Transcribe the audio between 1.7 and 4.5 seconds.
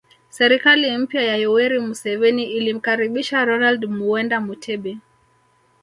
Museveni ilimkaribisha Ronald Muwenda